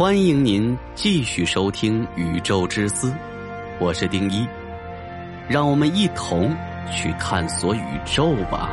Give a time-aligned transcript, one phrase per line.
[0.00, 3.10] 欢迎您继续收听《宇宙之思》，
[3.78, 4.48] 我是丁一，
[5.46, 6.56] 让我们一同
[6.90, 8.70] 去探索宇宙吧。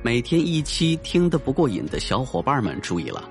[0.00, 3.28] 每天一期听得不过瘾的小伙伴们注意了，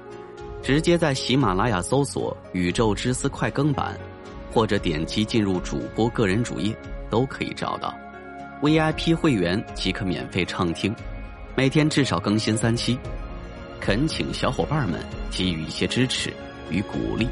[0.61, 3.99] 直接在喜马拉雅搜索《宇宙之思》快更版，
[4.53, 6.77] 或者点击进入主播个人主页，
[7.09, 7.91] 都可以找到。
[8.61, 10.93] VIP 会员即可免费畅听，
[11.55, 12.99] 每天至少更新三期，
[13.79, 14.99] 恳请小伙伴们
[15.31, 16.33] 给予一些支持
[16.69, 17.25] 与鼓励，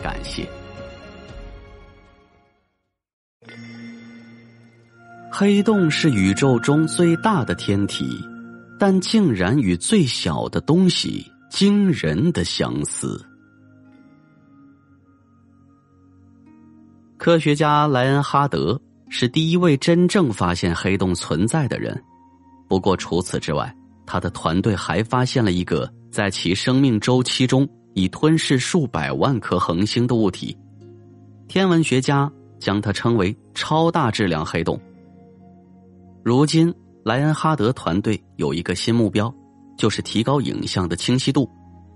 [0.00, 0.46] 感谢。
[5.32, 8.24] 黑洞是宇宙中最大的天体，
[8.78, 13.20] 但竟然与最小的东西惊人的相似。
[17.16, 18.80] 科学家莱恩哈德。
[19.14, 22.02] 是第一位真正发现黑洞存在的人。
[22.66, 23.72] 不过除此之外，
[24.06, 30.56] 他的团队还发现了一个在其生命周期中已吞噬数百万颗恒星的物体。
[31.46, 34.80] 天文学家将它称为超大质量黑洞。
[36.24, 39.32] 如今，莱恩哈德团队有一个新目标，
[39.76, 41.46] 就是提高影像的清晰度，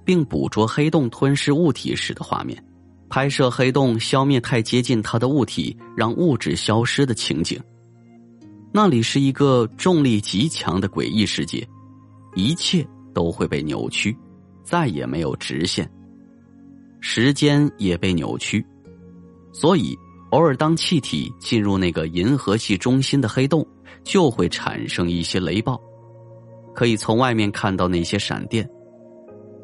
[0.05, 2.63] 并捕捉黑洞吞噬物体时的画面。
[3.09, 7.61] 拍摄黑洞消灭太接近它的物体，让物质消失的情景。
[8.73, 11.67] 那里是一个重力极强的诡异世界，
[12.35, 14.15] 一切都会被扭曲，
[14.63, 15.91] 再也没有直线。
[17.01, 18.65] 时间也被扭曲，
[19.53, 19.97] 所以
[20.31, 23.67] 偶尔当气体进入那个银河系中心的黑洞，
[24.03, 25.81] 就会产生一些雷暴，
[26.75, 28.69] 可以从外面看到那些闪电。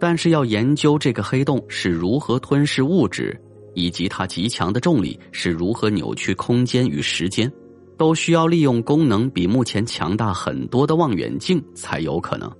[0.02, 3.40] 但是要研究这个黑洞是如何吞噬物质，
[3.72, 7.48] 以及它极强的重力是如何扭曲空间与时间，
[7.96, 12.50] 都需要利用功能比目前强大很多的望远镜才有可能。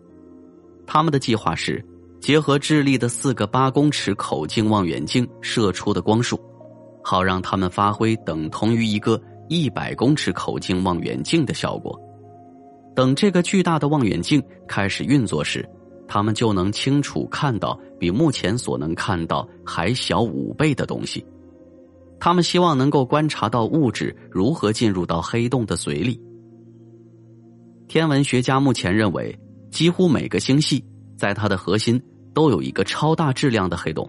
[0.86, 1.84] 他们的计划是
[2.20, 6.40] 结合智利的四个八公尺口径望远镜射出的光束，
[7.02, 12.00] 好让他们发挥等同于一个一百公尺口径望远镜的效果。
[12.94, 15.68] 等这个巨大的望远镜开始运作时。
[16.12, 21.24] 他们就能清楚看到比目前所能看到还小五倍的东西。
[22.20, 26.20] 他们希望能够观察到物质如何进入到黑洞的嘴里。
[27.89, 29.34] 天文学家目前认为，
[29.70, 30.84] 几乎每个星系
[31.17, 31.98] 在它的核心
[32.34, 34.06] 都有一个超大质量的黑洞。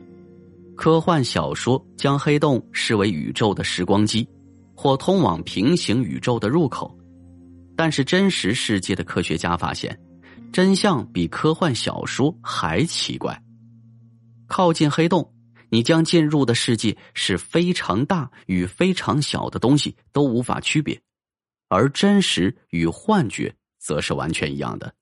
[0.76, 4.28] 科幻小说将黑洞视为宇宙的时光机，
[4.76, 6.94] 或通往平行宇宙的入口。
[7.78, 9.98] 但是真实世界的科学家发现。
[10.54, 13.42] 真相比科幻小说还奇怪。
[14.48, 15.34] 靠近黑洞，
[15.70, 21.02] 你将进入的世界是非常大与非常小的东西都无法区别，
[21.70, 24.94] 而真实与幻觉则是完全一样的。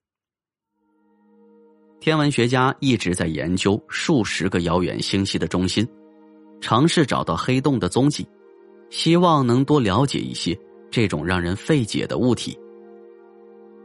[2.00, 5.86] 天文学家一直在研究数十个遥远星系的中心，
[6.62, 8.26] 尝试找到黑洞的踪迹，
[8.88, 10.58] 希望能多了解一些
[10.90, 12.58] 这种让人费解的物体。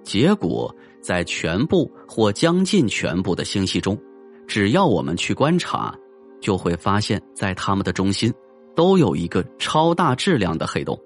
[0.07, 0.73] 结果。
[1.00, 3.97] 在全部或将近全部的星系中，
[4.45, 5.95] 只要我们去观察，
[6.41, 8.34] 就会发现，在它们的中心
[8.75, 11.00] 都有一个超大质量的黑洞。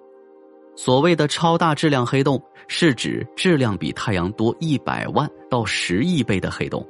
[0.76, 6.84] 所谓的超大质量黑洞，是指质量比太阳多一百万到十亿倍的黑洞。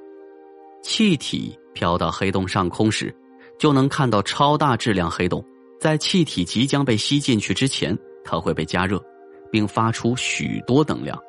[0.82, 3.14] 气体飘到黑洞上空时，
[3.60, 5.44] 就能看到超大质量黑洞。
[5.82, 9.04] 在气体即将被吸进去之前，它会被加热，
[9.52, 11.20] 并发出许多能量，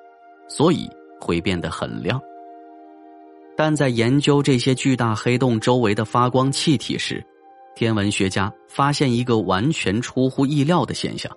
[0.52, 0.88] 所以。
[1.24, 2.20] 会变得很亮，
[3.56, 7.24] 但在研究这些巨大黑洞周围的发光气体时，
[7.76, 11.30] 天文学家发现一个完全出乎意料的现象：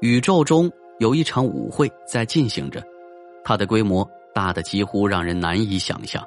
[0.00, 0.68] 宇宙中
[0.98, 2.82] 有一场舞会在进行着，
[3.44, 6.20] 它的规模大的几乎让人难以想象。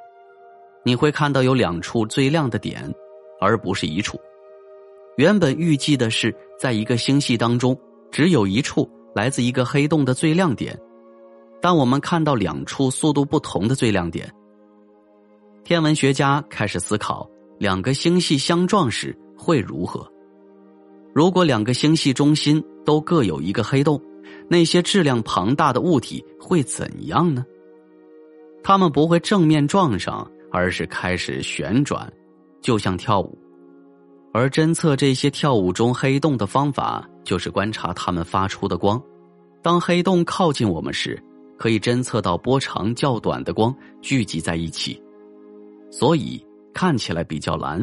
[0.85, 2.89] 你会看到有两处最亮的点，
[3.41, 4.17] 而不是一处。
[5.17, 7.77] 原本预计的是，在一个星系当中，
[8.13, 10.79] 只有一处来自一个黑洞的最亮点。
[11.65, 14.31] 当我们看到两处速度不同的最亮点，
[15.63, 17.27] 天文学家开始思考
[17.57, 20.07] 两个星系相撞时会如何。
[21.11, 23.99] 如果两个星系中心都各有一个黑洞，
[24.47, 27.43] 那些质量庞大的物体会怎样呢？
[28.63, 32.13] 它们不会正面撞上，而是开始旋转，
[32.61, 33.35] 就像跳舞。
[34.35, 39.01] 而侦测这些跳舞中黑洞的方法，就是观察它们发出的光。
[39.63, 41.19] 当黑洞靠近我们时，
[41.57, 45.01] 可以侦测到波长较短的光聚集在一起，
[45.89, 47.81] 所以看起来比较蓝；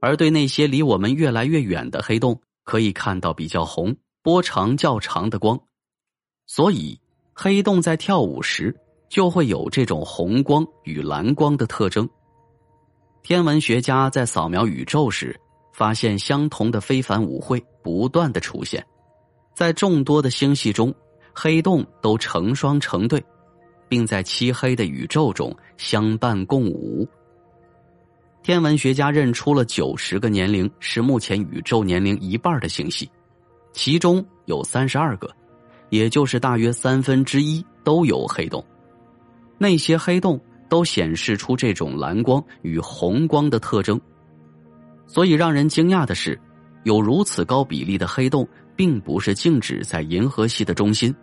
[0.00, 5.58] 而对那些离我们越来越远的黑洞，可以看到比较红、波长较长的光。
[6.46, 6.98] 所以，
[7.32, 8.76] 黑洞在跳舞时
[9.08, 12.08] 就会有这种红光与蓝光的特征。
[13.22, 15.38] 天文学家在扫描宇宙时，
[15.72, 18.84] 发现相同的非凡舞会不断的出现，
[19.54, 20.92] 在众多的星系中，
[21.34, 23.22] 黑洞都成双成对，
[23.88, 27.08] 并在漆黑的宇宙中相伴共舞。
[28.42, 33.10] 天文学家认出了九十个年龄是目前宇宙年龄一半的星系，
[33.72, 35.30] 其中有三十二个，
[35.90, 38.64] 也就是大约三分之一都有黑洞。
[39.58, 40.40] 那些黑洞
[40.70, 44.00] 都显示出这种蓝光与红光的特征。
[45.06, 46.40] 所以让人惊讶的是，
[46.84, 48.48] 有如此高比例的黑洞，
[48.80, 51.14] 并不是静止在银河系的中心，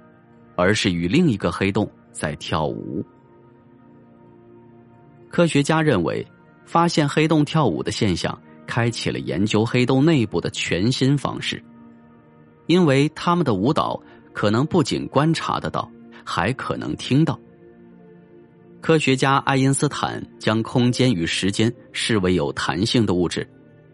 [0.55, 3.03] 而是与另一个黑洞在跳舞。
[5.31, 6.23] 科学家认为。
[6.67, 8.37] 发现黑洞跳舞的现象，
[8.67, 11.63] 开启了研究黑洞内部的全新方式。
[12.65, 13.97] 因为他们的舞蹈
[14.33, 15.89] 可能不仅观察得到，
[16.25, 17.39] 还可能听到。
[18.81, 23.49] 科学家爱因斯坦将空间与时间视为有弹性的物质，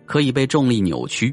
[0.07, 1.31] 可以被重力扭曲。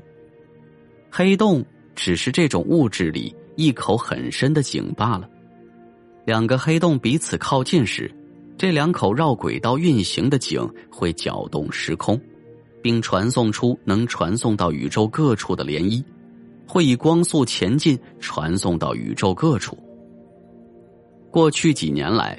[1.10, 1.64] 黑洞
[1.94, 5.28] 只是这种物质里一口很深的井罢了。
[6.24, 8.10] 两个黑洞彼此靠近时。
[8.58, 10.60] 这两口绕轨道运行的井
[10.90, 12.20] 会搅动时空，
[12.82, 16.04] 并传送出能传送到宇宙各处的涟漪，
[16.66, 19.78] 会以光速前进，传送到宇宙各处。
[21.30, 22.38] 过去几年来，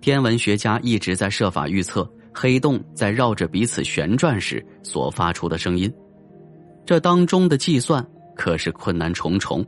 [0.00, 5.92] 天文学家一直在设法预测黑洞在绕着彼此旋转时所发出的声音，
[6.86, 8.02] 这当中的计算
[8.38, 9.62] 可是困难重重。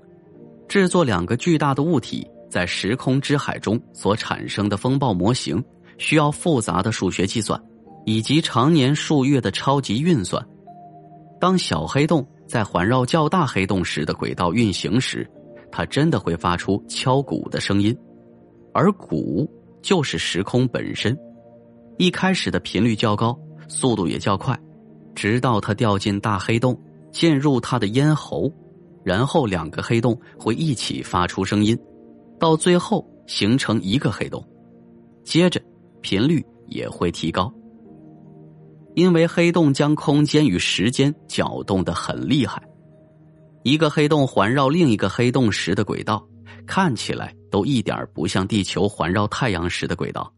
[0.67, 5.63] 制作两个巨大的物体在时空之海中所产生的风暴模型。
[5.99, 7.63] 需要复杂的数学计算，
[8.07, 10.43] 以及常年数月的超级运算。
[11.39, 15.31] 当小黑洞在环绕较大黑洞时的轨道运行时，
[15.71, 17.95] 它真的会发出敲鼓的声音，
[18.73, 19.47] 而鼓
[19.83, 21.15] 就是时空本身。
[21.99, 23.39] 一开始的频率较高，
[23.69, 24.59] 速度也较快，
[25.15, 26.75] 直到它掉进大黑洞，
[27.13, 28.53] 进入它的咽喉，
[29.05, 31.79] 然后两个黑洞会一起发出声音，
[32.39, 34.47] 到最后形成一个黑洞，
[35.25, 35.61] 接着。
[36.03, 37.53] 频率也会提高，
[38.95, 42.59] 因为黑洞将空间与时间搅动的很厉害。
[43.65, 46.27] 一个黑洞环绕另一个黑洞时的轨道，
[46.67, 50.33] 看起来都一点不像地球环绕太阳时的轨道。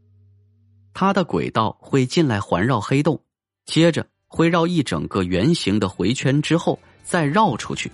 [0.93, 3.23] 它的轨道会进来环绕黑洞，
[3.65, 7.93] 接着会绕一整个圆形的回圈之后再绕出去，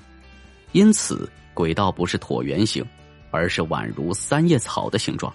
[0.71, 2.85] 因此轨道不是椭圆形，
[3.33, 5.35] 而是宛如三叶草的形状。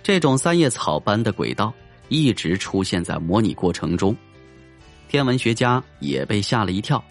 [0.00, 1.74] 这种三叶草般的轨道
[2.08, 4.16] 一直出现在模拟过程中，
[5.08, 7.04] 天文学家也被吓了一跳，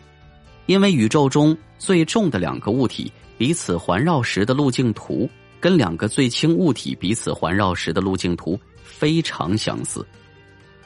[0.67, 5.29] 因为宇宙中最重的两个物体彼此环绕时的路径图，
[5.59, 10.05] 跟两个最轻物体彼此环绕时的路径图非常相似，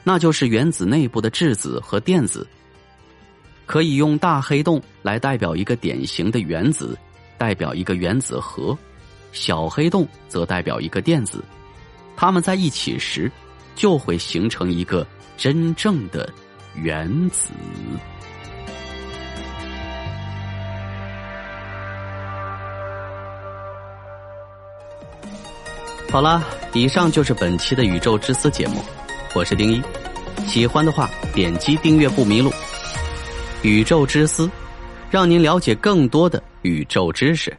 [0.08, 2.46] 那就是原子内部的质子和电子。
[3.66, 6.96] 可以用大黑洞来代表一个典型的原子，
[7.36, 8.72] 代表一个原子核；
[9.32, 11.42] 小黑洞则代表一个电子。
[12.16, 13.28] 它们在一起时，
[13.74, 15.04] 就会形成一个
[15.36, 16.32] 真正的
[16.76, 17.48] 原子。
[26.12, 28.80] 好了，以上就是本期的《宇宙之思》节目，
[29.34, 29.82] 我是丁一。
[30.46, 32.50] 喜欢的话，点击订阅不迷路。
[33.62, 34.46] 《宇宙之思》，
[35.10, 37.56] 让您了解更多的宇宙知识。